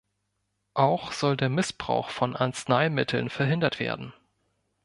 Auch 0.73 1.11
soll 1.11 1.37
der 1.37 1.49
Missbrauch 1.49 2.09
von 2.09 2.35
Arzneimitteln 2.35 3.29
verhindert 3.29 3.79
werden. 3.79 4.13